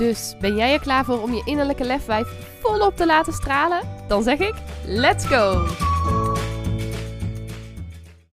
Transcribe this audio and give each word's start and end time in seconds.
Dus 0.00 0.34
ben 0.38 0.56
jij 0.56 0.72
er 0.72 0.80
klaar 0.80 1.04
voor 1.04 1.22
om 1.22 1.32
je 1.32 1.42
innerlijke 1.44 1.84
lefwijf 1.84 2.28
volop 2.60 2.96
te 2.96 3.06
laten 3.06 3.32
stralen? 3.32 3.80
Dan 4.08 4.22
zeg 4.22 4.38
ik: 4.38 4.54
let's 4.84 5.26
go! 5.26 5.66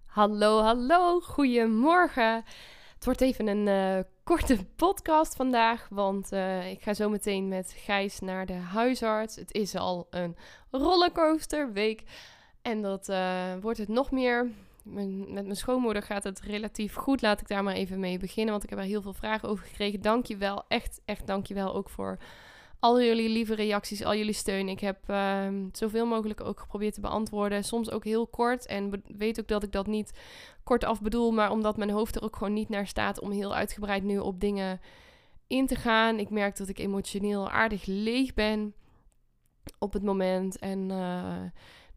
Hallo, 0.07 0.61
hallo, 0.61 1.21
goedemorgen. 1.21 2.45
Het 2.95 3.05
wordt 3.05 3.21
even 3.21 3.47
een 3.47 3.67
uh, 3.67 4.03
korte 4.25 4.65
podcast 4.77 5.37
vandaag, 5.37 5.87
want 5.91 6.33
uh, 6.33 6.71
ik 6.71 6.83
ga 6.83 6.95
zo 6.95 7.09
meteen 7.09 7.49
met 7.49 7.75
Gijs 7.77 8.21
naar 8.21 8.47
de 8.47 8.53
huisarts. 8.53 9.37
Het 9.37 9.53
is 9.53 9.75
al 9.75 10.07
een 10.11 10.37
rollercoaster 10.71 11.73
week 11.73 12.03
en 12.63 12.83
dat 12.83 13.09
uh, 13.09 13.55
wordt 13.61 13.79
het 13.79 13.89
nog 13.89 14.11
meer 14.11 14.51
met 14.91 15.45
mijn 15.45 15.57
schoonmoeder 15.57 16.03
gaat 16.03 16.25
het 16.25 16.41
relatief 16.41 16.95
goed. 16.95 17.23
Laat 17.23 17.41
ik 17.41 17.49
daar 17.49 17.63
maar 17.63 17.75
even 17.75 18.01
mee 18.01 18.19
beginnen, 18.19 18.53
want 18.53 18.65
ik 18.65 18.71
heb 18.71 18.79
er 18.79 18.85
heel 18.85 19.03
veel 19.03 19.13
vragen 19.13 19.49
over 19.49 19.67
gekregen. 19.67 20.01
Dank 20.01 20.27
je 20.27 20.37
wel, 20.37 20.65
echt, 20.69 21.01
echt 21.05 21.27
dank 21.27 21.47
je 21.47 21.55
wel 21.55 21.75
ook 21.75 21.89
voor 21.89 22.19
al 22.81 23.03
jullie 23.03 23.29
lieve 23.29 23.55
reacties, 23.55 24.05
al 24.05 24.15
jullie 24.15 24.33
steun. 24.33 24.69
Ik 24.69 24.81
heb 24.81 24.99
uh, 25.11 25.49
zoveel 25.73 26.07
mogelijk 26.07 26.41
ook 26.41 26.61
geprobeerd 26.61 26.95
te 26.95 27.01
beantwoorden. 27.01 27.65
Soms 27.65 27.91
ook 27.91 28.05
heel 28.05 28.27
kort. 28.27 28.67
En 28.67 29.03
weet 29.17 29.41
ook 29.41 29.49
dat 29.49 29.63
ik 29.63 29.73
dat 29.73 29.87
niet 29.87 30.19
kort 30.65 30.85
af 30.85 31.03
bedoel, 31.03 31.31
maar 31.31 31.51
omdat 31.51 31.77
mijn 31.77 31.91
hoofd 31.91 32.17
er 32.17 32.23
ook 32.23 32.37
gewoon 32.37 32.53
niet 32.53 32.69
naar 32.69 32.87
staat 32.87 33.21
om 33.21 33.31
heel 33.31 33.55
uitgebreid 33.55 34.03
nu 34.03 34.19
op 34.19 34.41
dingen 34.41 34.81
in 35.47 35.67
te 35.67 35.75
gaan. 35.75 36.19
Ik 36.19 36.31
merk 36.31 36.57
dat 36.57 36.69
ik 36.69 36.79
emotioneel 36.79 37.51
aardig 37.51 37.85
leeg 37.87 38.35
ben 38.35 38.75
op 39.79 39.93
het 39.93 40.03
moment. 40.03 40.59
En 40.59 40.91
uh, 40.91 41.43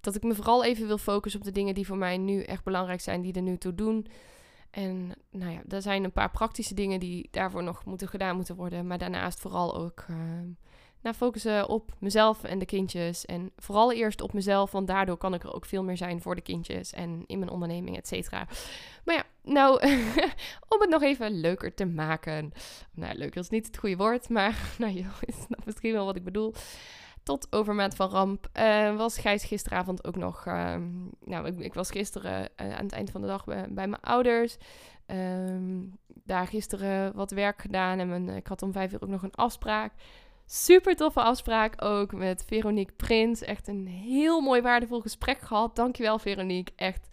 dat 0.04 0.16
ik 0.16 0.24
me 0.24 0.36
vooral 0.36 0.64
even 0.64 0.88
wil 0.88 0.98
focussen 0.98 1.40
op 1.40 1.46
de 1.46 1.52
dingen 1.52 1.74
die 1.74 1.86
voor 1.86 1.98
mij 1.98 2.18
nu 2.18 2.42
echt 2.42 2.64
belangrijk 2.64 3.02
zijn, 3.02 3.22
die 3.22 3.34
er 3.34 3.42
nu 3.42 3.58
toe 3.58 3.76
doen. 3.76 4.08
En 4.72 5.12
nou 5.32 5.52
ja, 5.52 5.62
er 5.70 5.82
zijn 5.82 6.04
een 6.04 6.12
paar 6.12 6.32
praktische 6.32 6.74
dingen 6.74 7.00
die 7.00 7.28
daarvoor 7.32 7.64
nog 7.64 7.86
moeten 7.86 8.08
gedaan 8.08 8.36
moeten 8.36 8.56
worden. 8.56 8.88
Maar 8.88 8.98
daarnaast 8.98 9.40
vooral 9.40 9.76
ook 9.76 10.06
uh, 10.10 10.18
nou, 11.02 11.16
focussen 11.16 11.70
op 11.70 11.92
mezelf 12.00 12.44
en 12.44 12.60
de 12.60 12.66
kindjes. 12.66 13.26
En 13.26 13.52
vooral 13.58 13.94
eerst 13.94 14.22
op 14.22 14.34
mezelf, 14.34 14.72
want 14.72 14.88
daardoor 14.88 15.18
kan 15.18 15.34
ik 15.34 15.44
er 15.44 15.54
ook 15.54 15.66
veel 15.66 15.84
meer 15.84 15.98
zijn 15.98 16.22
voor 16.22 16.36
de 16.36 16.42
kindjes 16.42 16.94
en 16.94 17.24
in 17.28 17.40
mijn 17.40 17.52
onderneming, 17.52 17.98
et 17.98 18.08
cetera. 18.08 18.48
Maar 19.06 19.16
ja, 19.16 19.24
nou, 19.42 19.82
om 20.74 20.80
het 20.80 20.90
nog 20.90 21.02
even 21.02 21.40
leuker 21.40 21.74
te 21.74 21.86
maken. 21.86 22.52
Nou, 22.92 23.18
leuker 23.18 23.42
is 23.42 23.50
niet 23.50 23.66
het 23.66 23.78
goede 23.78 23.98
woord, 23.98 24.30
maar 24.30 24.58
nou, 24.80 24.94
je 24.94 25.06
misschien 25.66 25.94
wel 25.94 26.06
wat 26.06 26.16
ik 26.16 26.24
bedoel 26.24 26.54
tot 27.24 27.48
overmaat 27.50 27.96
van 27.96 28.10
ramp 28.10 28.48
uh, 28.58 28.96
was 28.96 29.18
Gijs 29.18 29.44
gisteravond 29.44 30.06
ook 30.06 30.16
nog. 30.16 30.46
Uh, 30.46 30.76
nou, 31.26 31.46
ik, 31.48 31.60
ik, 31.60 31.74
was 31.74 31.92
gisteren 31.92 32.50
uh, 32.62 32.76
aan 32.76 32.84
het 32.84 32.92
eind 32.92 33.10
van 33.10 33.22
de 33.22 33.28
dag 33.28 33.46
bij, 33.46 33.68
mijn 33.70 34.02
ouders. 34.02 34.58
Ehm, 35.06 35.82
daar 36.06 36.48
gisteren 36.48 37.16
wat 37.16 37.32
werk 37.32 37.62
gedaan 37.62 38.00
en 38.00 38.30
ik 38.30 38.48
had 38.48 38.62
om 38.62 38.72
vijf 38.72 38.94
uur 38.94 39.04
ook 39.04 39.10
nog 39.10 39.24
een 39.24 39.36
afspraak. 39.36 39.94
Super 40.46 40.96
toffe 40.96 41.22
afspraak 41.22 41.82
ook 41.82 42.14
met 42.14 42.44
Veronique 42.48 42.96
Prins. 42.96 43.42
Echt 43.42 43.68
een 43.68 43.88
heel 43.88 44.42
mooi 44.42 44.62
waardevol 44.62 45.02
gesprek 45.02 45.40
gehad. 45.40 45.76
Dankjewel 45.76 46.20
Veronique. 46.20 46.74
Echt. 46.76 47.08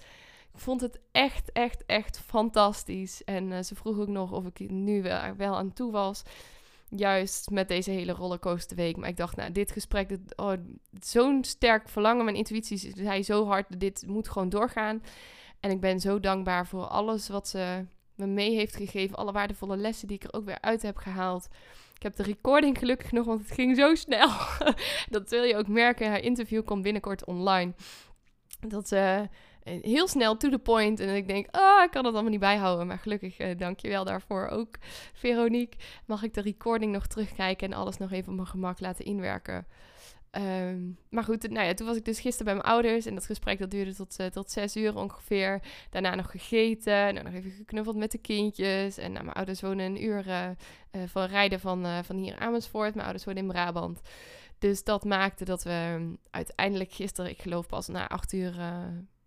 Ik 0.53 0.61
vond 0.61 0.81
het 0.81 1.01
echt, 1.13 1.53
echt, 1.53 1.87
echt 1.87 2.19
fantastisch. 2.19 3.25
En 3.25 3.65
ze 3.65 3.75
vroeg 3.75 3.99
ook 3.99 4.09
nog 4.09 4.33
of 4.33 4.47
ik 4.47 4.71
nu 4.71 5.03
wel, 5.03 5.37
wel 5.37 5.57
aan 5.57 5.73
toe 5.73 5.93
was 5.93 6.23
juist 6.91 7.51
met 7.51 7.69
deze 7.69 7.91
hele 7.91 8.13
rollercoasterweek. 8.13 8.97
Maar 8.97 9.09
ik 9.09 9.17
dacht, 9.17 9.37
nou, 9.37 9.53
dit 9.53 9.73
gesprek, 9.73 10.17
oh, 10.37 10.53
zo'n 11.01 11.45
sterk 11.45 11.89
verlangen. 11.89 12.25
Mijn 12.25 12.37
intuïtie 12.37 12.93
zei 12.97 13.23
zo 13.23 13.47
hard, 13.47 13.81
dit 13.81 14.05
moet 14.07 14.29
gewoon 14.29 14.49
doorgaan. 14.49 15.03
En 15.61 15.71
ik 15.71 15.81
ben 15.81 16.01
zo 16.01 16.21
dankbaar 16.21 16.67
voor 16.67 16.87
alles 16.87 17.29
wat 17.29 17.49
ze 17.49 17.85
me 18.15 18.27
mee 18.27 18.55
heeft 18.55 18.77
gegeven. 18.77 19.17
Alle 19.17 19.33
waardevolle 19.33 19.77
lessen 19.77 20.09
die 20.09 20.17
ik 20.17 20.25
er 20.25 20.33
ook 20.33 20.45
weer 20.45 20.61
uit 20.61 20.83
heb 20.83 20.97
gehaald. 20.97 21.49
Ik 21.95 22.03
heb 22.03 22.17
de 22.17 22.23
recording 22.23 22.79
gelukkig 22.79 23.13
nog, 23.13 23.27
want 23.27 23.41
het 23.41 23.51
ging 23.51 23.77
zo 23.77 23.95
snel. 23.95 24.31
dat 25.11 25.31
wil 25.31 25.43
je 25.43 25.57
ook 25.57 25.69
merken. 25.69 26.09
Haar 26.09 26.21
interview 26.21 26.65
komt 26.65 26.83
binnenkort 26.83 27.25
online. 27.25 27.73
Dat. 28.61 28.93
Uh, 28.93 29.21
heel 29.83 30.09
snel 30.09 30.37
to 30.37 30.49
the 30.49 30.59
point. 30.59 31.01
En 31.01 31.17
ik 31.17 31.29
denk, 31.29 31.47
oh, 31.57 31.83
ik 31.85 31.91
kan 31.91 32.05
het 32.05 32.15
allemaal 32.15 32.31
niet 32.31 32.41
bijhouden. 32.41 32.87
Maar 32.87 32.99
gelukkig, 32.99 33.41
uh, 33.41 33.75
je 33.77 33.89
wel 33.89 34.05
daarvoor 34.05 34.49
ook, 34.49 34.77
Veronique. 35.13 35.79
Mag 36.07 36.23
ik 36.23 36.35
de 36.35 36.41
recording 36.41 36.93
nog 36.93 37.07
terugkijken 37.07 37.73
en 37.73 37.79
alles 37.79 37.97
nog 37.97 38.13
even 38.13 38.29
op 38.29 38.35
mijn 38.35 38.49
gemak 38.49 38.81
laten 38.81 39.05
inwerken. 39.05 39.67
Um, 40.37 40.99
maar 41.09 41.25
goed, 41.25 41.51
nou 41.51 41.67
ja, 41.67 41.75
toen 41.75 41.87
was 41.87 41.97
ik 41.97 42.05
dus 42.05 42.21
gisteren 42.21 42.45
bij 42.45 42.55
mijn 42.55 42.75
ouders. 42.75 43.07
En 43.07 43.15
dat 43.15 43.27
gesprek 43.27 43.59
dat 43.59 43.71
duurde 43.71 43.95
tot, 43.95 44.21
uh, 44.21 44.27
tot 44.27 44.51
zes 44.51 44.77
uur 44.77 44.97
ongeveer. 44.97 45.63
Daarna 45.91 46.15
nog 46.15 46.31
gegeten. 46.31 46.93
En 46.93 47.25
nog 47.25 47.33
even 47.33 47.51
geknuffeld 47.51 47.97
met 47.97 48.11
de 48.11 48.19
kindjes. 48.19 48.99
En 48.99 49.13
nou, 49.13 49.25
mijn 49.25 49.37
ouders 49.37 49.61
wonen 49.61 49.87
een 49.87 50.05
uur 50.05 50.27
uh, 50.27 50.49
van 51.07 51.25
rijden 51.25 51.61
van, 51.61 52.05
van 52.05 52.17
hier 52.17 52.39
Amersfoort. 52.39 52.91
Mijn 52.91 53.05
ouders 53.05 53.25
wonen 53.25 53.43
in 53.43 53.49
Brabant. 53.49 54.01
Dus 54.59 54.85
dat 54.85 55.05
maakte 55.05 55.45
dat 55.45 55.63
we 55.63 55.93
um, 55.95 56.19
uiteindelijk 56.31 56.93
gisteren, 56.93 57.31
ik 57.31 57.43
geloof 57.43 57.67
pas 57.67 57.89
na 57.89 58.09
acht 58.09 58.33
uur 58.33 58.55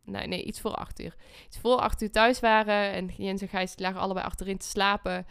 nee, 0.05 0.27
nee, 0.27 0.43
iets 0.43 0.59
voor 0.59 0.75
acht 0.75 0.99
uur. 0.99 1.15
Iets 1.47 1.57
voor 1.57 1.77
acht 1.77 2.01
uur 2.01 2.11
thuis 2.11 2.39
waren. 2.39 2.91
En 2.91 3.11
Jens 3.17 3.41
en 3.41 3.47
Gijs 3.47 3.73
lagen 3.77 3.99
allebei 3.99 4.25
achterin 4.25 4.57
te 4.57 4.67
slapen. 4.67 5.25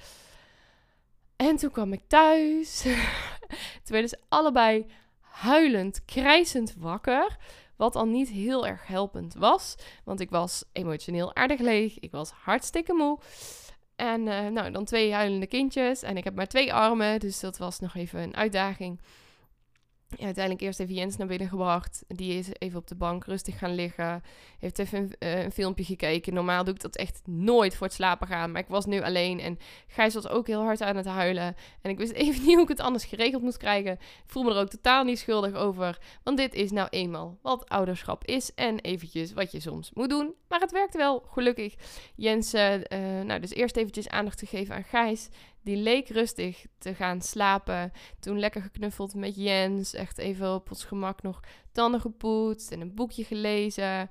En 1.36 1.56
toen 1.56 1.70
kwam 1.70 1.92
ik 1.92 2.02
thuis. 2.06 2.82
toen 3.82 3.92
werden 3.92 4.08
ze 4.08 4.18
allebei 4.28 4.86
huilend, 5.20 6.04
krijsend 6.04 6.74
wakker. 6.78 7.36
Wat 7.76 7.96
al 7.96 8.06
niet 8.06 8.28
heel 8.28 8.66
erg 8.66 8.86
helpend 8.86 9.34
was. 9.34 9.74
Want 10.04 10.20
ik 10.20 10.30
was 10.30 10.64
emotioneel 10.72 11.34
aardig 11.34 11.60
leeg. 11.60 11.98
Ik 11.98 12.10
was 12.10 12.30
hartstikke 12.30 12.92
moe. 12.92 13.18
En 13.96 14.26
uh, 14.26 14.46
nou, 14.46 14.70
dan 14.70 14.84
twee 14.84 15.12
huilende 15.12 15.46
kindjes. 15.46 16.02
En 16.02 16.16
ik 16.16 16.24
heb 16.24 16.34
maar 16.34 16.48
twee 16.48 16.74
armen. 16.74 17.20
Dus 17.20 17.40
dat 17.40 17.58
was 17.58 17.78
nog 17.78 17.94
even 17.94 18.20
een 18.20 18.36
uitdaging 18.36 19.00
uiteindelijk 20.20 20.64
eerst 20.64 20.80
even 20.80 20.94
Jens 20.94 21.16
naar 21.16 21.26
binnen 21.26 21.48
gebracht. 21.48 22.04
Die 22.08 22.38
is 22.38 22.48
even 22.58 22.78
op 22.78 22.86
de 22.86 22.94
bank 22.94 23.24
rustig 23.24 23.58
gaan 23.58 23.74
liggen. 23.74 24.22
Heeft 24.58 24.78
even 24.78 24.98
een, 24.98 25.14
uh, 25.18 25.42
een, 25.42 25.52
filmpje 25.52 25.84
gekeken. 25.84 26.34
Normaal 26.34 26.64
doe 26.64 26.74
ik 26.74 26.80
dat 26.80 26.96
echt 26.96 27.20
nooit 27.24 27.74
voor 27.74 27.86
het 27.86 27.96
slapen 27.96 28.26
gaan. 28.26 28.52
Maar 28.52 28.60
ik 28.60 28.68
was 28.68 28.86
nu 28.86 29.02
alleen. 29.02 29.40
En 29.40 29.58
Gijs 29.86 30.14
was 30.14 30.28
ook 30.28 30.46
heel 30.46 30.62
hard 30.62 30.82
aan 30.82 30.96
het 30.96 31.06
huilen. 31.06 31.56
En 31.80 31.90
ik 31.90 31.98
wist 31.98 32.12
even 32.22 32.42
niet 32.42 32.54
hoe 32.54 32.62
ik 32.62 32.68
het 32.68 32.80
anders 32.80 33.04
geregeld 33.04 33.42
moest 33.42 33.56
krijgen. 33.56 33.92
Ik 33.92 34.00
voel 34.26 34.42
me 34.42 34.50
er 34.50 34.60
ook 34.60 34.70
totaal 34.70 35.04
niet 35.04 35.18
schuldig 35.18 35.54
over. 35.54 35.98
Want 36.22 36.36
dit 36.36 36.54
is 36.54 36.70
nou 36.70 36.88
eenmaal 36.90 37.38
wat 37.42 37.68
ouderschap 37.68 38.24
is. 38.24 38.54
En 38.54 38.78
eventjes 38.78 39.32
wat 39.32 39.52
je 39.52 39.60
soms 39.60 39.90
moet 39.94 40.10
doen. 40.10 40.34
Maar 40.48 40.60
het 40.60 40.72
werkte 40.72 40.98
wel, 40.98 41.24
gelukkig. 41.32 41.74
Jens, 42.14 42.54
uh, 42.54 42.74
nou 43.24 43.40
dus 43.40 43.52
eerst 43.52 43.76
eventjes 43.76 44.08
aandacht 44.08 44.38
te 44.38 44.46
geven 44.46 44.74
aan 44.74 44.84
Gijs. 44.84 45.28
Die 45.62 45.76
leek 45.76 46.08
rustig 46.08 46.66
te 46.78 46.94
gaan 46.94 47.20
slapen. 47.20 47.92
Toen 48.20 48.38
lekker 48.38 48.62
geknuffeld 48.62 49.14
met 49.14 49.36
Jens. 49.36 49.94
Echt 49.94 50.18
even 50.18 50.54
op 50.54 50.70
ons 50.70 50.84
gemak 50.84 51.22
nog 51.22 51.40
tanden 51.72 52.00
gepoetst 52.00 52.72
en 52.72 52.80
een 52.80 52.94
boekje 52.94 53.24
gelezen. 53.24 54.10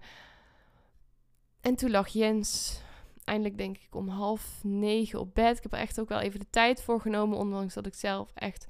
En 1.62 1.76
toen 1.76 1.92
lag 1.92 2.08
Jens 2.08 2.82
eindelijk 3.24 3.58
denk 3.58 3.78
ik 3.78 3.96
om 3.96 4.08
half 4.08 4.60
negen 4.64 5.20
op 5.20 5.36
bed. 5.36 5.58
Ik 5.58 5.64
heb 5.64 5.74
er 5.74 5.80
echt 5.80 6.00
ook 6.00 6.10
wel 6.10 6.20
even 6.20 6.40
de 6.40 6.50
tijd 6.50 6.82
voor 6.82 7.02
genomen, 7.02 7.38
ondanks 7.38 7.74
dat 7.74 7.86
ik 7.86 7.94
zelf 7.94 8.32
echt 8.34 8.68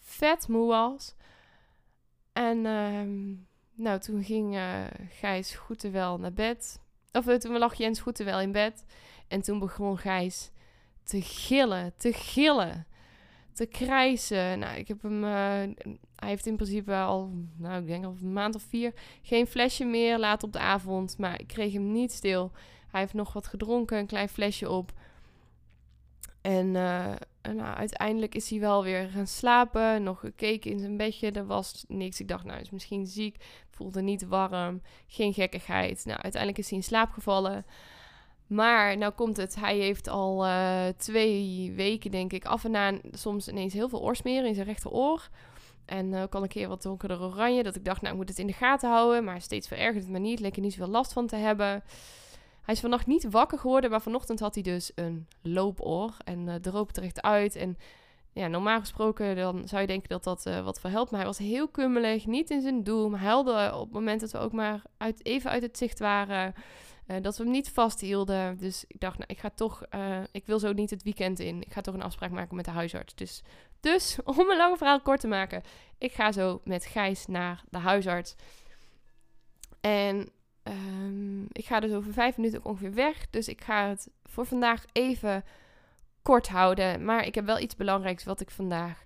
vet 0.00 0.48
moe 0.48 0.66
was. 0.66 1.14
En 2.32 2.64
uh, 2.64 3.36
nou, 3.74 4.00
toen 4.00 4.24
ging 4.24 4.54
uh, 4.54 4.84
Gijs 5.08 5.54
goed 5.54 5.82
wel 5.82 6.18
naar 6.18 6.32
bed. 6.32 6.80
Of 7.12 7.26
uh, 7.26 7.34
toen 7.34 7.58
lag 7.58 7.74
Jens 7.74 8.00
goed 8.00 8.18
wel 8.18 8.40
in 8.40 8.52
bed. 8.52 8.84
En 9.28 9.42
toen 9.42 9.58
begon 9.58 9.98
Gijs 9.98 10.50
te 11.04 11.22
gillen, 11.22 11.92
te 11.96 12.12
gillen, 12.12 12.86
te 13.52 13.66
krijsen. 13.66 14.58
Nou, 14.58 14.78
ik 14.78 14.88
heb 14.88 15.02
hem, 15.02 15.24
uh, 15.24 15.30
hij 16.16 16.28
heeft 16.28 16.46
in 16.46 16.56
principe 16.56 16.94
al, 16.94 17.30
nou, 17.56 17.80
ik 17.80 17.86
denk 17.86 18.04
al 18.04 18.16
een 18.22 18.32
maand 18.32 18.54
of 18.54 18.62
vier, 18.62 18.92
geen 19.22 19.46
flesje 19.46 19.84
meer, 19.84 20.18
laat 20.18 20.42
op 20.42 20.52
de 20.52 20.58
avond. 20.58 21.18
Maar 21.18 21.40
ik 21.40 21.46
kreeg 21.46 21.72
hem 21.72 21.92
niet 21.92 22.12
stil. 22.12 22.52
Hij 22.90 23.00
heeft 23.00 23.14
nog 23.14 23.32
wat 23.32 23.46
gedronken, 23.46 23.98
een 23.98 24.06
klein 24.06 24.28
flesje 24.28 24.70
op. 24.70 24.92
En 26.40 26.66
uh, 26.66 27.14
nou, 27.42 27.76
uiteindelijk 27.76 28.34
is 28.34 28.50
hij 28.50 28.60
wel 28.60 28.82
weer 28.82 29.08
gaan 29.08 29.26
slapen. 29.26 30.02
Nog 30.02 30.20
gekeken 30.20 30.70
in 30.70 30.78
zijn 30.78 30.96
bedje. 30.96 31.30
Er 31.30 31.46
was 31.46 31.84
niks. 31.88 32.20
Ik 32.20 32.28
dacht, 32.28 32.44
nou, 32.44 32.60
is 32.60 32.70
misschien 32.70 33.06
ziek. 33.06 33.36
Voelde 33.70 34.02
niet 34.02 34.26
warm. 34.26 34.82
Geen 35.06 35.32
gekkigheid. 35.32 36.04
Nou, 36.04 36.20
uiteindelijk 36.20 36.62
is 36.62 36.68
hij 36.68 36.78
in 36.78 36.84
slaap 36.84 37.10
gevallen. 37.10 37.66
Maar 38.46 38.96
nou 38.96 39.12
komt 39.12 39.36
het, 39.36 39.54
hij 39.54 39.76
heeft 39.76 40.08
al 40.08 40.46
uh, 40.46 40.86
twee 40.96 41.72
weken, 41.76 42.10
denk 42.10 42.32
ik, 42.32 42.44
af 42.44 42.64
en 42.64 42.76
aan 42.76 43.00
soms 43.10 43.48
ineens 43.48 43.72
heel 43.72 43.88
veel 43.88 44.02
oorsmeren 44.02 44.48
in 44.48 44.54
zijn 44.54 44.66
rechteroor. 44.66 45.28
En 45.84 46.14
ook 46.14 46.34
al 46.34 46.42
een 46.42 46.48
keer 46.48 46.68
wat 46.68 46.82
donkerder 46.82 47.20
oranje. 47.20 47.62
Dat 47.62 47.76
ik 47.76 47.84
dacht, 47.84 48.00
nou, 48.00 48.12
ik 48.12 48.20
moet 48.20 48.28
het 48.28 48.38
in 48.38 48.46
de 48.46 48.52
gaten 48.52 48.90
houden. 48.90 49.24
Maar 49.24 49.40
steeds 49.40 49.68
verergert 49.68 50.02
het 50.02 50.12
me 50.12 50.18
niet. 50.18 50.40
Leek 50.40 50.56
er 50.56 50.62
niet 50.62 50.72
zoveel 50.72 50.92
last 50.92 51.12
van 51.12 51.26
te 51.26 51.36
hebben. 51.36 51.82
Hij 52.62 52.74
is 52.74 52.80
vannacht 52.80 53.06
niet 53.06 53.30
wakker 53.30 53.58
geworden, 53.58 53.90
maar 53.90 54.02
vanochtend 54.02 54.40
had 54.40 54.54
hij 54.54 54.62
dus 54.62 54.92
een 54.94 55.26
loopoor. 55.42 56.16
En 56.24 56.46
uh, 56.46 56.54
droop 56.54 56.96
er 56.96 57.02
echt 57.02 57.22
uit. 57.22 57.56
En 57.56 57.76
ja, 58.32 58.46
normaal 58.46 58.80
gesproken 58.80 59.36
dan 59.36 59.68
zou 59.68 59.80
je 59.80 59.86
denken 59.86 60.08
dat 60.08 60.24
dat 60.24 60.46
uh, 60.46 60.64
wat 60.64 60.80
verhelpt. 60.80 61.10
Maar 61.10 61.20
hij 61.20 61.28
was 61.28 61.38
heel 61.38 61.68
kummelig, 61.68 62.26
niet 62.26 62.50
in 62.50 62.60
zijn 62.60 62.84
doel. 62.84 63.10
Maar 63.10 63.20
huilde 63.20 63.70
op 63.74 63.84
het 63.84 63.92
moment 63.92 64.20
dat 64.20 64.30
we 64.30 64.38
ook 64.38 64.52
maar 64.52 64.82
uit, 64.96 65.24
even 65.26 65.50
uit 65.50 65.62
het 65.62 65.78
zicht 65.78 65.98
waren. 65.98 66.54
Uh, 67.06 67.16
dat 67.22 67.36
we 67.36 67.42
hem 67.42 67.52
niet 67.52 67.70
vasthielden. 67.70 68.56
Dus 68.56 68.84
ik 68.86 69.00
dacht, 69.00 69.18
nou, 69.18 69.30
ik 69.30 69.38
ga 69.38 69.50
toch... 69.50 69.82
ik 70.32 70.46
wil 70.46 70.58
zo 70.58 70.72
niet 70.72 70.90
het 70.90 71.02
weekend 71.02 71.38
in. 71.38 71.62
Ik 71.62 71.72
ga 71.72 71.80
toch 71.80 71.94
een 71.94 72.02
afspraak 72.02 72.30
maken 72.30 72.56
met 72.56 72.64
de 72.64 72.70
huisarts. 72.70 73.14
Dus, 73.14 73.42
dus 73.80 74.18
om 74.24 74.50
een 74.50 74.56
lange 74.56 74.76
verhaal 74.76 75.00
kort 75.00 75.20
te 75.20 75.28
maken. 75.28 75.62
Ik 75.98 76.12
ga 76.12 76.32
zo 76.32 76.60
met 76.64 76.86
Gijs 76.86 77.26
naar 77.26 77.64
de 77.70 77.78
huisarts. 77.78 78.34
En 79.80 80.28
Um, 80.68 81.46
ik 81.52 81.66
ga 81.66 81.80
dus 81.80 81.92
over 81.92 82.12
vijf 82.12 82.36
minuten 82.36 82.58
ook 82.58 82.66
ongeveer 82.66 82.94
weg. 82.94 83.30
Dus 83.30 83.48
ik 83.48 83.60
ga 83.60 83.88
het 83.88 84.10
voor 84.24 84.46
vandaag 84.46 84.84
even 84.92 85.44
kort 86.22 86.48
houden. 86.48 87.04
Maar 87.04 87.26
ik 87.26 87.34
heb 87.34 87.44
wel 87.44 87.58
iets 87.58 87.76
belangrijks 87.76 88.24
wat 88.24 88.40
ik 88.40 88.50
vandaag 88.50 89.04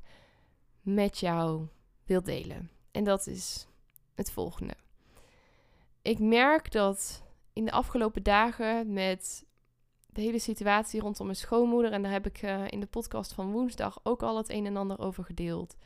met 0.80 1.18
jou 1.18 1.66
wil 2.04 2.22
delen. 2.22 2.70
En 2.90 3.04
dat 3.04 3.26
is 3.26 3.66
het 4.14 4.30
volgende. 4.30 4.74
Ik 6.02 6.18
merk 6.18 6.72
dat 6.72 7.22
in 7.58 7.64
de 7.64 7.72
afgelopen 7.72 8.22
dagen 8.22 8.92
met 8.92 9.46
de 10.06 10.20
hele 10.20 10.38
situatie 10.38 11.00
rondom 11.00 11.26
mijn 11.26 11.38
schoonmoeder, 11.38 11.92
en 11.92 12.02
daar 12.02 12.12
heb 12.12 12.26
ik 12.26 12.42
uh, 12.42 12.64
in 12.68 12.80
de 12.80 12.86
podcast 12.86 13.32
van 13.32 13.50
woensdag 13.50 14.00
ook 14.02 14.22
al 14.22 14.36
het 14.36 14.50
een 14.50 14.66
en 14.66 14.76
ander 14.76 14.98
over 14.98 15.24
gedeeld. 15.24 15.76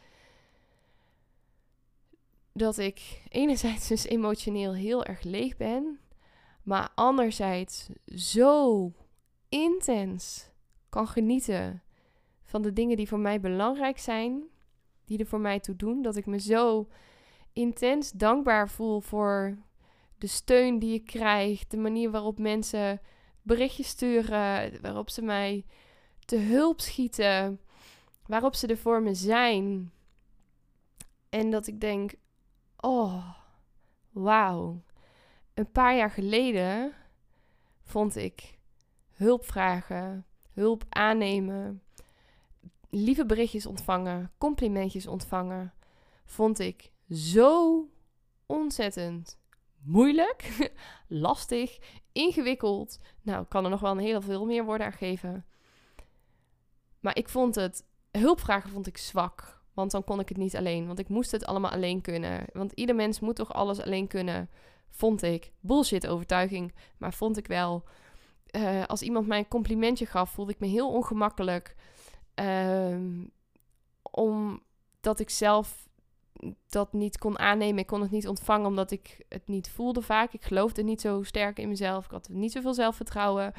Dat 2.53 2.79
ik 2.79 3.21
enerzijds 3.29 3.89
dus 3.89 4.05
emotioneel 4.05 4.75
heel 4.75 5.05
erg 5.05 5.23
leeg 5.23 5.57
ben, 5.57 5.99
maar 6.63 6.91
anderzijds 6.95 7.89
zo 8.07 8.93
intens 9.49 10.51
kan 10.89 11.09
genieten 11.09 11.83
van 12.43 12.63
de 12.63 12.73
dingen 12.73 12.97
die 12.97 13.09
voor 13.09 13.21
mij 13.21 13.41
belangrijk 13.41 13.99
zijn, 13.99 14.43
die 15.05 15.19
er 15.19 15.27
voor 15.27 15.41
mij 15.41 15.61
toe 15.61 15.77
doen, 15.77 16.03
dat 16.03 16.17
ik 16.17 16.27
me 16.27 16.41
zo 16.41 16.89
intens 17.53 18.11
dankbaar 18.11 18.69
voel 18.69 19.01
voor 19.01 19.59
de 20.23 20.29
steun 20.29 20.79
die 20.79 20.95
ik 20.95 21.07
krijg, 21.07 21.67
de 21.67 21.77
manier 21.77 22.11
waarop 22.11 22.39
mensen 22.39 23.01
berichtjes 23.43 23.89
sturen, 23.89 24.81
waarop 24.81 25.11
ze 25.11 25.23
mij 25.23 25.65
te 26.25 26.37
hulp 26.37 26.81
schieten, 26.81 27.61
waarop 28.27 28.55
ze 28.55 28.67
er 28.67 28.77
voor 28.77 29.03
me 29.03 29.15
zijn. 29.15 29.93
En 31.29 31.51
dat 31.51 31.67
ik 31.67 31.81
denk, 31.81 32.15
oh, 32.77 33.35
wauw. 34.11 34.83
Een 35.55 35.71
paar 35.71 35.97
jaar 35.97 36.11
geleden 36.11 36.93
vond 37.83 38.17
ik 38.17 38.59
hulp 39.11 39.45
vragen, 39.45 40.27
hulp 40.53 40.85
aannemen, 40.89 41.83
lieve 42.91 43.27
berichtjes 43.27 43.67
ontvangen, 43.67 44.33
complimentjes 44.39 45.07
ontvangen, 45.07 45.75
vond 46.25 46.59
ik 46.59 46.93
zo 47.11 47.89
ontzettend 48.47 49.41
moeilijk, 49.85 50.71
lastig, 51.09 51.79
ingewikkeld. 52.13 52.99
Nou, 53.23 53.45
kan 53.49 53.65
er 53.65 53.71
nog 53.71 53.81
wel 53.81 53.91
een 53.91 53.99
heel 53.99 54.21
veel 54.21 54.47
meer 54.47 54.65
worden 54.65 54.95
aan. 55.23 55.45
Maar 57.01 57.17
ik 57.17 57.29
vond 57.29 57.55
het, 57.55 57.85
hulpvragen 58.11 58.71
vond 58.71 58.87
ik 58.87 58.99
zwak. 58.99 59.61
Want 59.75 59.91
dan 59.91 60.05
kon 60.05 60.21
ik 60.21 60.29
het 60.29 60.39
niet 60.39 60.57
alleen. 60.57 60.87
Want 60.87 60.99
ik 60.99 61.09
moest 61.09 61.31
het 61.31 61.45
allemaal 61.45 61.71
alleen 61.71 62.01
kunnen. 62.01 62.45
Want 62.53 62.73
ieder 62.73 62.95
mens 62.95 63.21
moet 63.21 63.37
toch 63.37 63.53
alles 63.53 63.81
alleen 63.81 64.07
kunnen, 64.07 64.51
vond 64.91 65.23
ik. 65.23 65.53
Bullshit 65.61 66.07
overtuiging, 66.07 66.75
maar 66.99 67.15
vond 67.15 67.37
ik 67.37 67.47
wel. 67.47 67.85
Uh, 68.57 68.85
als 68.87 69.03
iemand 69.03 69.27
mij 69.27 69.39
een 69.39 69.49
complimentje 69.49 70.07
gaf, 70.07 70.31
voelde 70.31 70.53
ik 70.53 70.61
me 70.61 70.67
heel 70.67 70.93
ongemakkelijk. 70.93 71.77
Um, 72.35 73.33
omdat 74.13 75.21
ik 75.21 75.31
zelf 75.31 75.89
dat 76.69 76.93
niet 76.93 77.19
kon 77.19 77.39
aannemen. 77.39 77.79
Ik 77.79 77.87
kon 77.87 78.01
het 78.01 78.11
niet 78.11 78.29
ontvangen 78.29 78.67
omdat 78.67 78.91
ik 78.91 79.25
het 79.29 79.49
niet 79.49 79.71
voelde 79.71 80.03
vaak. 80.03 80.33
Ik 80.33 80.45
geloofde 80.45 80.83
niet 80.83 81.01
zo 81.01 81.23
sterk 81.23 81.59
in 81.59 81.69
mezelf. 81.69 82.05
Ik 82.05 82.11
had 82.11 82.29
niet 82.29 82.53
zoveel 82.53 82.75
zelfvertrouwen. 82.75 83.53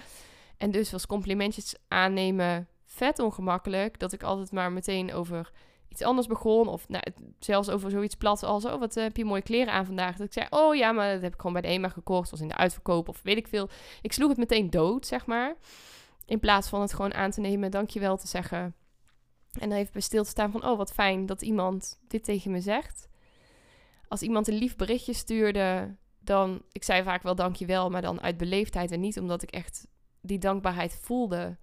En 0.57 0.71
dus 0.71 0.91
was 0.91 1.05
complimentjes 1.05 1.75
aannemen 1.87 2.67
vet 2.85 3.19
ongemakkelijk. 3.19 3.99
Dat 3.99 4.13
ik 4.13 4.23
altijd 4.23 4.51
maar 4.51 4.71
meteen 4.71 5.13
over 5.13 5.51
iets 5.87 6.01
anders 6.01 6.27
begon. 6.27 6.67
Of 6.67 6.89
nou, 6.89 7.03
zelfs 7.39 7.69
over 7.69 7.91
zoiets 7.91 8.15
plat 8.15 8.43
als... 8.43 8.65
Oh, 8.65 8.79
wat 8.79 8.97
eh, 8.97 9.03
heb 9.03 9.17
je 9.17 9.25
mooie 9.25 9.41
kleren 9.41 9.73
aan 9.73 9.85
vandaag? 9.85 10.15
Dat 10.15 10.25
ik 10.27 10.33
zei, 10.33 10.47
oh 10.49 10.75
ja, 10.75 10.91
maar 10.91 11.13
dat 11.13 11.21
heb 11.21 11.33
ik 11.33 11.39
gewoon 11.39 11.53
bij 11.53 11.61
de 11.61 11.67
EMA 11.67 11.89
gekocht. 11.89 12.29
was 12.29 12.41
in 12.41 12.47
de 12.47 12.55
uitverkoop 12.55 13.09
of 13.09 13.21
weet 13.23 13.37
ik 13.37 13.47
veel. 13.47 13.69
Ik 14.01 14.13
sloeg 14.13 14.29
het 14.29 14.37
meteen 14.37 14.69
dood, 14.69 15.07
zeg 15.07 15.25
maar. 15.25 15.55
In 16.25 16.39
plaats 16.39 16.67
van 16.67 16.81
het 16.81 16.93
gewoon 16.93 17.13
aan 17.13 17.31
te 17.31 17.41
nemen, 17.41 17.71
dankjewel 17.71 18.17
te 18.17 18.27
zeggen. 18.27 18.75
En 19.59 19.69
dan 19.69 19.77
even 19.77 19.93
bij 19.93 20.01
stil 20.01 20.23
te 20.23 20.29
staan 20.29 20.51
van... 20.51 20.65
Oh, 20.65 20.77
wat 20.77 20.93
fijn 20.93 21.25
dat 21.25 21.41
iemand 21.41 21.99
dit 22.07 22.23
tegen 22.23 22.51
me 22.51 22.59
zegt. 22.59 23.07
Als 24.07 24.21
iemand 24.21 24.47
een 24.47 24.57
lief 24.57 24.75
berichtje 24.75 25.13
stuurde... 25.13 25.95
Dan, 26.19 26.61
ik 26.71 26.83
zei 26.83 27.03
vaak 27.03 27.23
wel 27.23 27.35
dankjewel, 27.35 27.89
maar 27.89 28.01
dan 28.01 28.21
uit 28.21 28.37
beleefdheid 28.37 28.91
en 28.91 28.99
niet 28.99 29.19
omdat 29.19 29.41
ik 29.41 29.51
echt 29.51 29.87
die 30.21 30.37
dankbaarheid 30.37 30.99
voelde. 31.01 31.57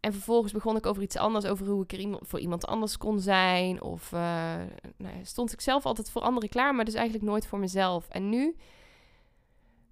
En 0.00 0.12
vervolgens 0.12 0.52
begon 0.52 0.76
ik 0.76 0.86
over 0.86 1.02
iets 1.02 1.16
anders, 1.16 1.44
over 1.44 1.66
hoe 1.66 1.82
ik 1.82 1.92
er 1.92 2.18
voor 2.20 2.38
iemand 2.38 2.66
anders 2.66 2.96
kon 2.96 3.20
zijn. 3.20 3.82
Of 3.82 4.12
uh, 4.12 4.20
nou 4.96 5.16
ja, 5.16 5.24
stond 5.24 5.52
ik 5.52 5.60
zelf 5.60 5.86
altijd 5.86 6.10
voor 6.10 6.22
anderen 6.22 6.48
klaar, 6.48 6.74
maar 6.74 6.84
dus 6.84 6.94
eigenlijk 6.94 7.24
nooit 7.24 7.46
voor 7.46 7.58
mezelf. 7.58 8.08
En 8.08 8.28
nu 8.28 8.56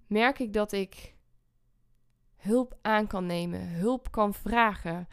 merk 0.07 0.39
ik 0.39 0.53
dat 0.53 0.71
ik 0.71 1.15
hulp 2.35 2.77
aan 2.81 3.07
kan 3.07 3.25
nemen, 3.25 3.69
hulp 3.69 4.11
kan 4.11 4.33
vragen. 4.33 5.07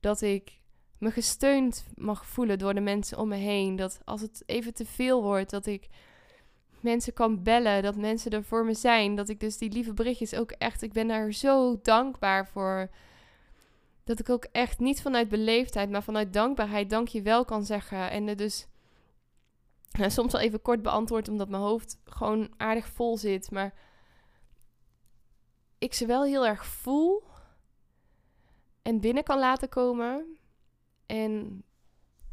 Dat 0.00 0.20
ik 0.20 0.57
me 0.98 1.10
gesteund 1.10 1.84
mag 1.94 2.26
voelen 2.26 2.58
door 2.58 2.74
de 2.74 2.80
mensen 2.80 3.18
om 3.18 3.28
me 3.28 3.36
heen. 3.36 3.76
Dat 3.76 4.00
als 4.04 4.20
het 4.20 4.42
even 4.46 4.74
te 4.74 4.86
veel 4.86 5.22
wordt, 5.22 5.50
dat 5.50 5.66
ik 5.66 5.88
mensen 6.80 7.12
kan 7.12 7.42
bellen, 7.42 7.82
dat 7.82 7.96
mensen 7.96 8.30
er 8.30 8.44
voor 8.44 8.64
me 8.64 8.74
zijn. 8.74 9.14
Dat 9.14 9.28
ik 9.28 9.40
dus 9.40 9.58
die 9.58 9.70
lieve 9.70 9.94
berichtjes 9.94 10.34
ook 10.34 10.50
echt, 10.50 10.82
ik 10.82 10.92
ben 10.92 11.08
daar 11.08 11.32
zo 11.32 11.78
dankbaar 11.82 12.46
voor 12.46 12.90
dat 14.04 14.18
ik 14.18 14.28
ook 14.28 14.44
echt 14.52 14.78
niet 14.78 15.02
vanuit 15.02 15.28
beleefdheid, 15.28 15.90
maar 15.90 16.02
vanuit 16.02 16.32
dankbaarheid 16.32 16.90
dank 16.90 17.08
je 17.08 17.22
wel 17.22 17.44
kan 17.44 17.64
zeggen. 17.64 18.10
En 18.10 18.26
het 18.26 18.38
dus 18.38 18.66
nou, 19.90 20.10
soms 20.10 20.34
al 20.34 20.40
even 20.40 20.62
kort 20.62 20.82
beantwoord, 20.82 21.28
omdat 21.28 21.48
mijn 21.48 21.62
hoofd 21.62 21.98
gewoon 22.04 22.52
aardig 22.56 22.86
vol 22.86 23.16
zit. 23.16 23.50
Maar 23.50 23.74
ik 25.78 25.94
ze 25.94 26.06
wel 26.06 26.24
heel 26.24 26.46
erg 26.46 26.66
voel 26.66 27.22
en 28.82 29.00
binnen 29.00 29.24
kan 29.24 29.38
laten 29.38 29.68
komen. 29.68 30.37
En 31.08 31.62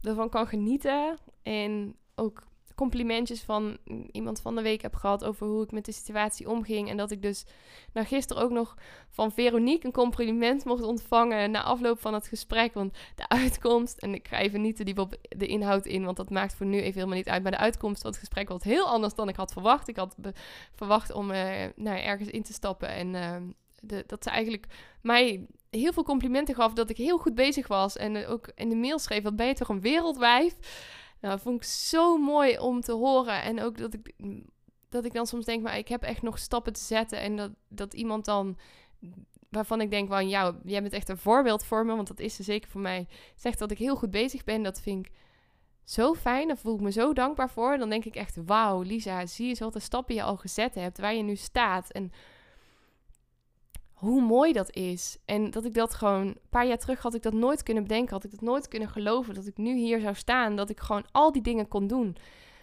ervan 0.01 0.29
kan 0.29 0.48
genieten. 0.48 1.17
En 1.44 1.96
ook 2.15 2.44
complimentjes 2.75 3.44
van 3.44 3.77
iemand 4.12 4.41
van 4.41 4.55
de 4.55 4.62
week 4.62 4.82
heb 4.82 4.96
gehad 4.96 5.24
over 5.24 5.48
hoe 5.48 5.63
ik 5.63 5.72
met 5.72 5.86
de 5.86 5.91
situatie 5.91 6.50
omging. 6.50 6.89
En 6.89 6.98
dat 6.98 7.12
ik 7.12 7.22
dus 7.22 7.46
nou, 7.94 8.08
gisteren 8.08 8.44
ook 8.44 8.51
nog 8.51 8.77
van 9.10 9.32
Veronique 9.32 9.86
een 9.86 9.94
compliment 9.94 10.65
mocht 10.65 10.84
ontvangen 10.84 11.51
na 11.51 11.63
afloop 11.63 12.00
van 12.00 12.13
het 12.13 12.27
gesprek. 12.27 12.74
Want 12.74 12.98
de 13.15 13.27
uitkomst, 13.27 13.98
en 13.98 14.13
ik 14.13 14.27
ga 14.27 14.38
even 14.38 14.62
niet 14.62 14.75
te 14.75 14.84
diep 14.84 15.00
op 15.00 15.15
de 15.29 15.48
inhoud 15.48 15.86
in, 15.86 16.05
want 16.05 16.17
dat 16.17 16.29
maakt 16.29 16.55
voor 16.55 16.65
nu 16.65 16.77
even 16.77 16.94
helemaal 16.94 17.17
niet 17.17 17.29
uit. 17.29 17.44
Maar 17.44 17.51
de 17.51 17.58
uitkomst 17.58 18.01
van 18.01 18.10
het 18.10 18.20
gesprek 18.20 18.50
was 18.50 18.63
heel 18.63 18.88
anders 18.88 19.13
dan 19.13 19.29
ik 19.29 19.36
had 19.36 19.53
verwacht. 19.53 19.88
Ik 19.88 19.98
had 19.98 20.15
verwacht 20.74 21.12
om 21.13 21.32
uh, 21.32 21.38
nou, 21.75 22.00
ergens 22.00 22.29
in 22.29 22.44
te 22.44 22.53
stappen 22.53 22.89
en 22.89 23.13
uh, 23.13 23.36
de, 23.88 24.04
dat 24.08 24.24
ze 24.24 24.30
eigenlijk 24.30 24.65
mij 25.01 25.48
heel 25.70 25.94
veel 25.94 26.04
complimenten 26.04 26.56
gaf 26.56 26.74
dat 26.74 26.89
ik 26.89 26.98
heel 26.98 27.18
goed 27.18 27.36
bezig 27.36 27.68
was. 27.68 27.98
En 27.98 28.27
ook 28.27 28.51
in 28.56 28.70
de 28.70 28.75
mail 28.75 29.00
schreef, 29.00 29.24
wat 29.24 29.36
ben 29.36 29.48
je 29.48 29.54
toch 29.54 29.70
een 29.70 29.82
wereldwijf? 29.82 30.56
Nou, 31.22 31.34
dat 31.34 31.42
vond 31.42 31.56
ik 31.56 31.63
zo 31.63 32.18
mooi 32.18 32.58
om 32.60 32.82
te 32.82 32.92
horen. 32.92 33.42
En 33.42 33.62
ook 33.62 33.77
dat 33.77 33.94
ik, 33.94 34.13
dat 34.89 35.06
ik 35.06 35.13
dan 35.13 35.27
soms 35.27 35.46
denk, 35.46 35.63
maar 35.63 35.77
ik 35.77 35.88
heb 35.88 36.04
echt 36.04 36.22
nog 36.22 36.39
stappen 36.39 36.74
te 36.74 36.80
zetten. 36.80 37.20
En 37.20 37.36
dat, 37.36 37.51
dat 37.68 37.94
iemand 37.94 38.25
dan, 38.25 38.58
waarvan 39.50 39.82
ik 39.82 39.89
denk 39.89 40.10
van, 40.10 40.30
ja, 40.30 40.60
jij 40.63 40.82
bent 40.82 40.94
echt 40.94 41.10
een 41.10 41.18
voorbeeld 41.18 41.65
voor 41.65 41.86
me. 41.86 41.96
Want 41.96 42.08
dat 42.08 42.20
is 42.20 42.36
ze 42.36 42.44
zeker 42.44 42.70
voor 42.70 42.82
mij. 42.82 43.08
Zegt 43.36 43.60
dat 43.60 43.72
ik 43.72 43.77
heel 43.77 43.96
goed 43.96 44.12
bezig 44.12 44.44
ben. 44.44 44.63
Dat 44.63 44.82
vind 44.82 45.06
ik 45.06 45.12
zo 45.84 46.13
fijn. 46.13 46.48
Daar 46.48 46.58
voel 46.58 46.75
ik 46.75 46.82
me 46.82 46.92
zo 46.92 47.13
dankbaar 47.13 47.50
voor. 47.50 47.77
Dan 47.77 47.89
denk 47.89 48.06
ik 48.06 48.15
echt, 48.15 48.38
wauw, 48.46 48.82
Lisa, 48.82 49.25
zie 49.25 49.48
je 49.48 49.70
wat 49.72 49.82
stappen 49.82 50.15
je 50.15 50.24
al 50.24 50.38
gezet 50.38 50.75
hebt. 50.75 51.00
Waar 51.00 51.15
je 51.15 51.24
nu 51.24 51.36
staat. 51.36 51.92
En 51.92 52.12
hoe 53.96 54.22
mooi 54.22 54.54
dat 54.54 54.75
is. 54.75 55.18
En 55.25 55.52
dat 55.52 55.66
ik 55.66 55.74
dat 55.74 55.94
gewoon, 55.94 56.28
een 56.28 56.40
paar 56.50 56.68
jaar 56.68 56.78
terug 56.78 57.02
had 57.02 57.14
ik 57.14 57.22
dat 57.22 57.34
nooit 57.34 57.64
kunnen 57.64 57.84
bedenken, 57.84 58.14
had 58.14 58.24
ik 58.24 58.32
dat 58.32 58.42
nooit 58.42 58.68
kunnen 58.68 58.90
geloven, 58.90 59.34
dat 59.34 59.48
ik 59.48 59.58
nu 59.58 59.75
hier 59.75 60.00
zou 60.00 60.16
staan, 60.16 60.56
dat 60.56 60.70
ik 60.70 60.80
gewoon 60.80 61.06
al 61.12 61.32
die 61.32 61.42
dingen 61.42 61.68
kon 61.68 61.88
doen. 61.88 62.16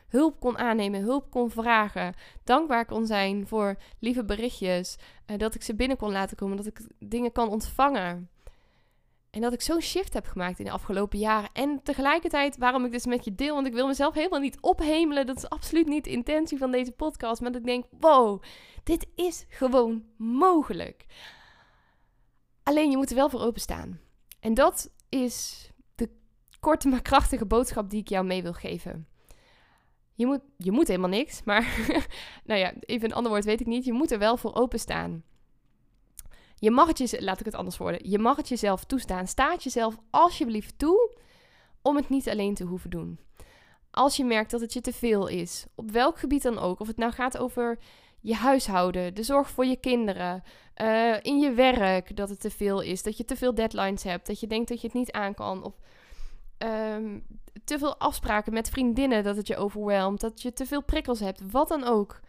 Hulp 0.09 0.41
kon 0.41 0.59
aannemen, 0.59 1.01
hulp 1.01 1.31
kon 1.31 1.51
vragen, 1.51 2.15
dankbaar 2.45 2.85
kon 2.85 3.07
zijn 3.07 3.47
voor 3.47 3.77
lieve 3.99 4.25
berichtjes, 4.25 4.97
uh, 5.27 5.39
dat 5.39 5.55
ik 5.55 5.63
ze 5.63 5.75
binnen 5.75 5.97
kon 5.97 6.13
laten 6.13 6.37
komen, 6.37 6.57
dat 6.57 6.67
ik 6.67 6.81
dingen 6.99 7.33
kan 7.33 7.49
ontvangen. 7.49 8.29
En 9.33 9.41
dat 9.41 9.53
ik 9.53 9.61
zo'n 9.61 9.81
shift 9.81 10.13
heb 10.13 10.27
gemaakt 10.27 10.59
in 10.59 10.65
de 10.65 10.71
afgelopen 10.71 11.19
jaren. 11.19 11.51
En 11.53 11.83
tegelijkertijd 11.83 12.57
waarom 12.57 12.85
ik 12.85 12.93
dus 12.93 13.07
met 13.07 13.25
je 13.25 13.35
deel. 13.35 13.55
Want 13.55 13.67
ik 13.67 13.73
wil 13.73 13.87
mezelf 13.87 14.15
helemaal 14.15 14.41
niet 14.41 14.61
ophemelen. 14.61 15.27
Dat 15.27 15.37
is 15.37 15.49
absoluut 15.49 15.87
niet 15.87 16.05
de 16.05 16.11
intentie 16.11 16.59
van 16.59 16.71
deze 16.71 16.93
podcast. 16.93 17.41
Maar 17.41 17.53
dat 17.53 17.61
ik 17.61 17.67
denk, 17.67 17.85
wow, 18.01 18.43
dit 18.85 19.07
is 19.15 19.45
gewoon 19.49 20.05
mogelijk. 20.17 21.07
Alleen 22.63 22.91
je 22.91 22.97
moet 22.97 23.11
er 23.11 23.17
wel 23.17 23.29
voor 23.29 23.41
openstaan. 23.41 24.01
En 24.41 24.55
dat 24.55 24.91
is 25.09 25.69
de 25.95 26.11
korte 26.61 26.89
maar 26.89 27.03
krachtige 27.03 27.47
boodschap 27.47 27.91
die 27.91 28.01
ik 28.01 28.09
jou 28.09 28.25
mee 28.25 28.43
wil 28.43 28.53
geven. 28.53 29.07
Je 30.15 30.27
moet, 30.27 30.41
je 30.57 30.73
moet 30.73 30.89
helemaal 30.89 31.11
niks, 31.11 31.43
maar 31.43 31.77
nou 32.45 32.61
ja, 32.61 32.73
even 32.81 33.09
een 33.09 33.17
ander 33.17 33.33
woord 33.33 33.45
weet 33.45 33.61
ik 33.61 33.67
niet. 33.67 33.85
Je 33.85 33.93
moet 33.93 34.11
er 34.11 34.19
wel 34.19 34.37
voor 34.37 34.55
openstaan. 34.55 35.25
Je 36.63 36.71
mag 36.71 36.87
het 36.87 36.99
je, 36.99 37.23
laat 37.23 37.41
ik 37.41 37.45
het 37.45 37.55
anders 37.55 37.77
worden. 37.77 38.11
Je 38.11 38.19
mag 38.19 38.37
het 38.37 38.49
jezelf 38.49 38.85
toestaan. 38.85 39.27
Staat 39.27 39.63
jezelf 39.63 39.97
alsjeblieft 40.11 40.79
toe 40.79 41.17
om 41.83 41.97
het 41.97 42.09
niet 42.09 42.29
alleen 42.29 42.55
te 42.55 42.65
hoeven 42.65 42.91
doen. 42.91 43.19
Als 43.91 44.17
je 44.17 44.25
merkt 44.25 44.51
dat 44.51 44.61
het 44.61 44.73
je 44.73 44.81
te 44.81 44.93
veel 44.93 45.27
is, 45.27 45.67
op 45.75 45.91
welk 45.91 46.19
gebied 46.19 46.43
dan 46.43 46.59
ook, 46.59 46.81
of 46.81 46.87
het 46.87 46.97
nou 46.97 47.13
gaat 47.13 47.39
over 47.39 47.79
je 48.21 48.35
huishouden, 48.35 49.15
de 49.15 49.23
zorg 49.23 49.51
voor 49.51 49.67
je 49.67 49.77
kinderen, 49.77 50.43
uh, 50.83 51.17
in 51.23 51.39
je 51.39 51.53
werk 51.53 52.17
dat 52.17 52.29
het 52.29 52.41
te 52.41 52.51
veel 52.51 52.81
is, 52.81 53.03
dat 53.03 53.17
je 53.17 53.25
te 53.25 53.37
veel 53.37 53.55
deadlines 53.55 54.03
hebt, 54.03 54.27
dat 54.27 54.41
je 54.41 54.47
denkt 54.47 54.69
dat 54.69 54.81
je 54.81 54.87
het 54.87 54.97
niet 54.97 55.13
aan 55.13 55.35
kan, 55.35 55.65
of 55.65 55.75
um, 56.59 57.27
te 57.65 57.79
veel 57.79 57.97
afspraken 57.97 58.53
met 58.53 58.71
vriendinnen 58.71 59.25
dat 59.25 59.37
het 59.37 59.47
je 59.47 59.57
overweldigt, 59.57 60.21
dat 60.21 60.43
je 60.43 60.53
te 60.53 60.67
veel 60.67 60.83
prikkels 60.83 61.21
hebt, 61.21 61.51
wat 61.51 61.69
dan 61.69 61.85
ook. 61.85 62.21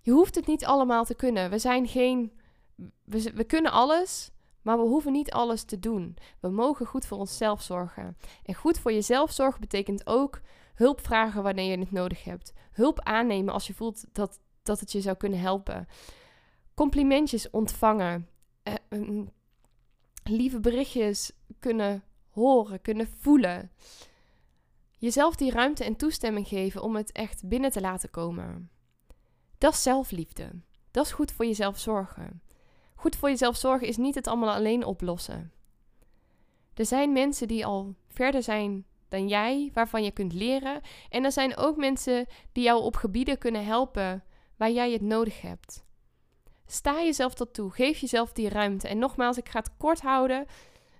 Je 0.00 0.10
hoeft 0.10 0.34
het 0.34 0.46
niet 0.46 0.64
allemaal 0.64 1.04
te 1.04 1.14
kunnen. 1.14 1.50
We 1.50 1.58
zijn 1.58 1.88
geen. 1.88 2.42
We, 3.04 3.32
we 3.34 3.44
kunnen 3.44 3.72
alles, 3.72 4.30
maar 4.62 4.78
we 4.78 4.84
hoeven 4.84 5.12
niet 5.12 5.30
alles 5.30 5.64
te 5.64 5.78
doen. 5.78 6.16
We 6.40 6.48
mogen 6.48 6.86
goed 6.86 7.06
voor 7.06 7.18
onszelf 7.18 7.62
zorgen. 7.62 8.16
En 8.42 8.54
goed 8.54 8.78
voor 8.78 8.92
jezelf 8.92 9.32
zorgen 9.32 9.60
betekent 9.60 10.06
ook 10.06 10.40
hulp 10.74 11.00
vragen 11.00 11.42
wanneer 11.42 11.70
je 11.70 11.78
het 11.78 11.92
nodig 11.92 12.24
hebt. 12.24 12.52
Hulp 12.72 13.00
aannemen 13.00 13.54
als 13.54 13.66
je 13.66 13.74
voelt 13.74 14.04
dat, 14.12 14.40
dat 14.62 14.80
het 14.80 14.92
je 14.92 15.00
zou 15.00 15.16
kunnen 15.16 15.40
helpen. 15.40 15.88
Complimentjes 16.74 17.50
ontvangen. 17.50 18.28
Eh, 18.62 18.74
mm, 18.88 19.30
lieve 20.24 20.60
berichtjes 20.60 21.32
kunnen 21.58 22.04
horen, 22.28 22.80
kunnen 22.80 23.08
voelen. 23.18 23.70
Jezelf 24.98 25.36
die 25.36 25.50
ruimte 25.50 25.84
en 25.84 25.96
toestemming 25.96 26.48
geven 26.48 26.82
om 26.82 26.96
het 26.96 27.12
echt 27.12 27.48
binnen 27.48 27.70
te 27.70 27.80
laten 27.80 28.10
komen. 28.10 28.70
Dat 29.58 29.72
is 29.72 29.82
zelfliefde. 29.82 30.50
Dat 30.90 31.06
is 31.06 31.12
goed 31.12 31.32
voor 31.32 31.44
jezelf 31.44 31.78
zorgen. 31.78 32.42
Goed 33.04 33.16
voor 33.16 33.28
jezelf 33.28 33.56
zorgen 33.56 33.86
is 33.86 33.96
niet 33.96 34.14
het 34.14 34.26
allemaal 34.26 34.54
alleen 34.54 34.84
oplossen. 34.84 35.52
Er 36.74 36.86
zijn 36.86 37.12
mensen 37.12 37.48
die 37.48 37.66
al 37.66 37.94
verder 38.08 38.42
zijn 38.42 38.84
dan 39.08 39.28
jij, 39.28 39.70
waarvan 39.74 40.04
je 40.04 40.10
kunt 40.10 40.32
leren. 40.32 40.80
En 41.08 41.24
er 41.24 41.32
zijn 41.32 41.56
ook 41.56 41.76
mensen 41.76 42.26
die 42.52 42.64
jou 42.64 42.82
op 42.82 42.96
gebieden 42.96 43.38
kunnen 43.38 43.64
helpen 43.64 44.24
waar 44.56 44.70
jij 44.70 44.92
het 44.92 45.00
nodig 45.00 45.40
hebt. 45.40 45.84
Sta 46.66 47.02
jezelf 47.02 47.34
tot 47.34 47.54
toe. 47.54 47.70
Geef 47.70 47.98
jezelf 47.98 48.32
die 48.32 48.48
ruimte. 48.48 48.88
En 48.88 48.98
nogmaals, 48.98 49.36
ik 49.36 49.48
ga 49.48 49.58
het 49.58 49.76
kort 49.76 50.00
houden. 50.00 50.46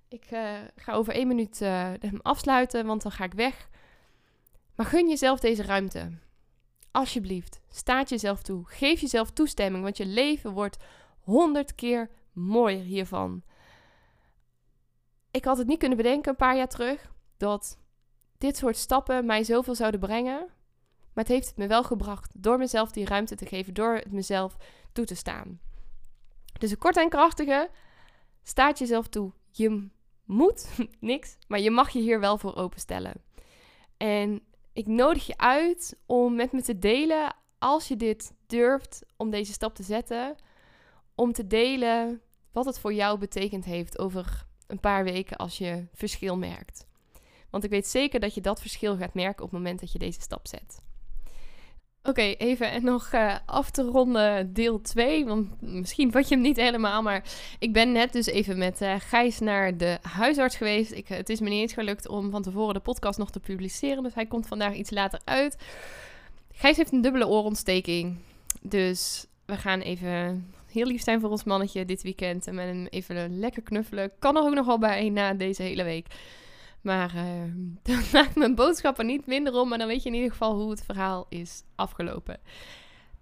Ik 0.09 0.31
uh, 0.31 0.51
ga 0.77 0.93
over 0.93 1.15
één 1.15 1.29
minuut 1.29 1.61
uh, 1.61 1.93
afsluiten, 2.23 2.87
want 2.87 3.03
dan 3.03 3.13
ga 3.13 3.25
ik 3.25 3.35
weg. 3.35 3.69
Maar 4.75 4.87
gun 4.87 5.09
jezelf 5.09 5.41
deze 5.41 5.63
ruimte. 5.63 6.19
Alsjeblieft, 6.91 7.61
staat 7.69 8.09
jezelf 8.09 8.43
toe. 8.43 8.63
Geef 8.67 9.01
jezelf 9.01 9.31
toestemming, 9.31 9.83
want 9.83 9.97
je 9.97 10.07
leven 10.07 10.53
wordt 10.53 10.77
honderd 11.25 11.75
keer 11.75 12.11
mooier 12.33 12.83
hiervan. 12.83 13.43
Ik 15.31 15.45
had 15.45 15.59
het 15.59 15.67
niet 15.67 15.79
kunnen 15.79 15.97
bedenken 15.97 16.31
een 16.31 16.37
paar 16.37 16.57
jaar 16.57 16.69
terug 16.69 17.13
dat 17.37 17.79
dit 18.39 18.57
soort 18.57 18.77
stappen 18.77 19.27
mij 19.27 19.45
zoveel 19.45 19.75
zouden 19.75 20.01
brengen. 20.01 20.39
Maar 21.13 21.25
het 21.25 21.33
heeft 21.33 21.47
het 21.47 21.57
me 21.57 21.67
wel 21.67 21.85
gebracht 21.85 22.43
door 22.43 22.59
mezelf 22.59 22.91
die 22.91 23.07
ruimte 23.07 23.35
te 23.35 23.47
geven, 23.47 23.75
door 23.75 23.95
het 23.95 24.13
mezelf 24.13 24.57
toe 24.93 25.05
te 25.05 25.15
staan. 25.15 25.61
Dus 26.59 26.71
een 26.71 26.79
kort 26.79 26.97
en 26.97 27.09
krachtige, 27.09 27.71
staat 28.43 28.79
jezelf 28.79 29.09
toe. 29.09 29.33
Je 29.51 29.89
moet 30.25 30.69
niks, 31.01 31.37
maar 31.49 31.61
je 31.61 31.71
mag 31.71 31.91
je 31.91 32.01
hier 32.01 32.21
wel 32.21 32.39
voor 32.39 32.57
openstellen. 32.57 33.23
En 33.97 34.43
ik 34.73 34.87
nodig 34.87 35.27
je 35.27 35.37
uit 35.37 35.97
om 36.07 36.35
met 36.35 36.53
me 36.53 36.63
te 36.63 36.79
delen, 36.79 37.37
als 37.59 37.89
je 37.89 37.97
dit 37.97 38.35
durft 38.47 39.03
om 39.17 39.31
deze 39.31 39.53
stap 39.53 39.75
te 39.75 39.83
zetten, 39.83 40.37
om 41.15 41.33
te 41.33 41.47
delen 41.47 42.21
wat 42.53 42.65
het 42.65 42.79
voor 42.79 42.93
jou 42.93 43.19
betekend 43.19 43.65
heeft 43.65 43.99
over 43.99 44.47
een 44.67 44.81
paar 44.81 45.05
weken 45.05 45.37
als 45.37 45.59
je 45.59 45.87
verschil 45.93 46.37
merkt. 46.37 46.87
Want 47.51 47.65
ik 47.65 47.71
weet 47.71 47.87
zeker 47.87 48.21
dat 48.21 48.35
je 48.35 48.41
dat 48.41 48.61
verschil 48.61 48.97
gaat 48.97 49.15
merken 49.15 49.45
op 49.45 49.51
het 49.51 49.59
moment 49.59 49.81
dat 49.81 49.93
je 49.93 49.99
deze 49.99 50.21
stap 50.21 50.47
zet. 50.47 50.83
Oké, 52.07 52.23
even 52.23 52.71
en 52.71 52.85
nog 52.85 53.13
uh, 53.13 53.37
af 53.47 53.71
te 53.71 53.83
ronden 53.83 54.53
deel 54.53 54.81
2. 54.81 55.25
Want 55.25 55.61
misschien 55.61 56.13
vat 56.13 56.29
je 56.29 56.35
hem 56.35 56.45
niet 56.45 56.57
helemaal. 56.57 57.03
Maar 57.03 57.25
ik 57.59 57.73
ben 57.73 57.93
net 57.93 58.13
dus 58.13 58.27
even 58.27 58.59
met 58.59 58.83
uh, 58.83 58.95
Gijs 58.99 59.39
naar 59.39 59.77
de 59.77 59.99
huisarts 60.03 60.57
geweest. 60.57 60.93
Ik, 60.93 61.09
het 61.09 61.29
is 61.29 61.41
me 61.41 61.49
niet 61.49 61.73
gelukt 61.73 62.09
om 62.09 62.31
van 62.31 62.43
tevoren 62.43 62.75
de 62.75 62.81
podcast 62.81 63.19
nog 63.19 63.31
te 63.31 63.41
publiceren. 63.41 64.03
Dus 64.03 64.15
hij 64.15 64.27
komt 64.27 64.47
vandaag 64.47 64.75
iets 64.75 64.91
later 64.91 65.21
uit. 65.25 65.57
Gijs 66.53 66.77
heeft 66.77 66.93
een 66.93 67.01
dubbele 67.01 67.27
oorontsteking. 67.27 68.19
Dus 68.63 69.27
we 69.45 69.57
gaan 69.57 69.81
even 69.81 70.47
heel 70.75 70.87
lief 70.87 71.03
zijn 71.03 71.21
voor 71.21 71.31
ons 71.31 71.45
mannetje 71.45 71.85
dit 71.85 72.03
weekend. 72.03 72.47
En 72.47 72.55
met 72.55 72.67
hem 72.67 72.87
even 72.87 73.39
lekker 73.39 73.63
knuffelen. 73.63 74.13
Kan 74.19 74.37
er 74.37 74.43
ook 74.43 74.55
nog 74.55 74.67
wel 74.67 74.79
bij 74.79 75.09
na 75.09 75.35
deze 75.35 75.63
hele 75.63 75.85
week. 75.85 76.07
Maar 76.81 77.15
uh, 77.25 77.55
dat 77.83 78.13
maakt 78.13 78.37
mijn 78.37 78.55
boodschappen 78.55 79.07
niet 79.07 79.27
minder 79.27 79.55
om. 79.55 79.69
Maar 79.69 79.79
dan 79.79 79.87
weet 79.87 80.03
je 80.03 80.09
in 80.09 80.15
ieder 80.15 80.31
geval 80.31 80.55
hoe 80.55 80.71
het 80.71 80.85
verhaal 80.85 81.27
is 81.29 81.63
afgelopen. 81.75 82.41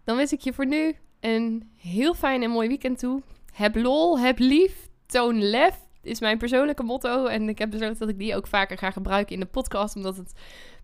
Dan 0.04 0.16
wens 0.16 0.32
ik 0.32 0.40
je 0.40 0.52
voor 0.52 0.66
nu 0.66 0.96
een 1.20 1.70
heel 1.76 2.14
fijn 2.14 2.42
en 2.42 2.50
mooi 2.50 2.68
weekend 2.68 2.98
toe. 2.98 3.22
Heb 3.52 3.76
lol, 3.76 4.18
heb 4.18 4.38
lief, 4.38 4.88
toon 5.06 5.42
lef. 5.42 5.78
Is 6.02 6.20
mijn 6.20 6.38
persoonlijke 6.38 6.82
motto. 6.82 7.26
En 7.26 7.48
ik 7.48 7.58
heb 7.58 7.70
besloten 7.70 7.98
dat 7.98 8.08
ik 8.08 8.18
die 8.18 8.36
ook 8.36 8.46
vaker 8.46 8.78
ga 8.78 8.90
gebruiken 8.90 9.34
in 9.34 9.40
de 9.40 9.46
podcast. 9.46 9.96
Omdat 9.96 10.16
het 10.16 10.32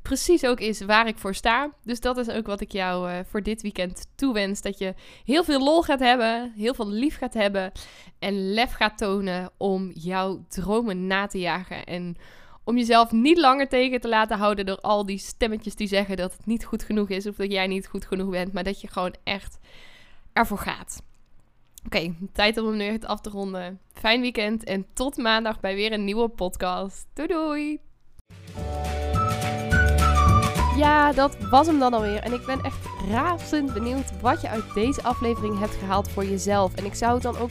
precies 0.03 0.45
ook 0.45 0.61
is 0.61 0.81
waar 0.81 1.07
ik 1.07 1.19
voor 1.19 1.35
sta. 1.35 1.71
Dus 1.85 2.01
dat 2.01 2.17
is 2.17 2.29
ook 2.29 2.47
wat 2.47 2.61
ik 2.61 2.73
jou 2.73 3.11
uh, 3.11 3.19
voor 3.29 3.43
dit 3.43 3.63
weekend 3.63 4.07
toewens. 4.15 4.63
Dat 4.63 4.79
je 4.79 4.95
heel 5.25 5.45
veel 5.45 5.65
lol 5.65 5.83
gaat 5.83 6.01
hebben, 6.01 6.53
heel 6.57 6.75
veel 6.75 6.89
lief 6.89 7.19
gaat 7.19 7.35
hebben 7.35 7.73
en 8.19 8.53
lef 8.53 8.73
gaat 8.73 8.99
tonen 8.99 9.51
om 9.57 9.91
jouw 9.95 10.45
dromen 10.49 11.07
na 11.07 11.27
te 11.27 11.39
jagen. 11.39 11.85
En 11.85 12.17
om 12.65 12.77
jezelf 12.77 13.13
niet 13.13 13.39
langer 13.39 13.69
tegen 13.69 14.01
te 14.01 14.09
laten 14.09 14.39
houden 14.39 14.67
door 14.67 14.81
al 14.81 15.07
die 15.07 15.19
stemmetjes 15.19 15.75
die 15.75 15.89
zeggen 15.89 16.17
dat 16.17 16.33
het 16.33 16.47
niet 16.47 16.65
goed 16.65 16.83
genoeg 16.83 17.09
is 17.09 17.27
of 17.27 17.37
dat 17.37 17.53
jij 17.53 17.67
niet 17.67 17.87
goed 17.87 18.07
genoeg 18.07 18.31
bent, 18.31 18.53
maar 18.53 18.65
dat 18.65 18.81
je 18.81 18.89
gewoon 18.89 19.15
echt 19.25 19.59
ervoor 20.33 20.59
gaat. 20.59 21.03
Oké, 21.89 22.15
tijd 22.33 22.59
om 22.59 22.67
hem 22.67 22.77
nu 22.77 22.87
echt 22.87 23.05
af 23.05 23.21
te 23.21 23.31
ronden. 23.31 23.81
Fijn 23.93 24.21
weekend 24.21 24.65
en 24.65 24.87
tot 24.93 25.17
maandag 25.17 25.61
bij 25.61 25.75
weer 25.75 25.93
een 25.93 26.05
nieuwe 26.05 26.29
podcast. 26.29 27.07
Doei 27.15 27.29
doei! 27.29 27.81
Ja, 30.77 31.13
dat 31.13 31.37
was 31.51 31.67
hem 31.67 31.79
dan 31.79 31.95
alweer. 31.95 32.21
En 32.23 32.33
ik 32.33 32.47
ben 32.47 32.61
echt 32.63 32.87
razend 33.11 33.73
benieuwd 33.73 34.21
wat 34.21 34.41
je 34.41 34.49
uit 34.49 34.75
deze 34.75 35.03
aflevering 35.03 35.59
hebt 35.59 35.75
gehaald 35.75 36.09
voor 36.11 36.25
jezelf. 36.25 36.75
En 36.75 36.85
ik 36.85 36.95
zou 36.95 37.15
het 37.15 37.23
dan 37.23 37.37
ook 37.37 37.51